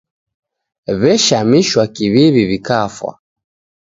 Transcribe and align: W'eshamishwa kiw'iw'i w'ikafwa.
W'eshamishwa 0.99 1.83
kiw'iw'i 1.95 2.43
w'ikafwa. 2.49 3.11